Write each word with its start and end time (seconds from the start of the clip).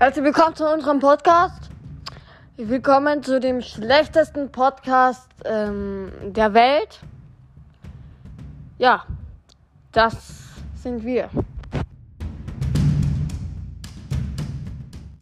Herzlich 0.00 0.26
willkommen 0.26 0.54
zu 0.54 0.64
unserem 0.64 1.00
Podcast. 1.00 1.70
Willkommen 2.56 3.20
zu 3.24 3.40
dem 3.40 3.60
schlechtesten 3.60 4.48
Podcast 4.52 5.28
ähm, 5.44 6.12
der 6.22 6.54
Welt. 6.54 7.00
Ja, 8.78 9.04
das 9.90 10.14
sind 10.76 11.04
wir. 11.04 11.28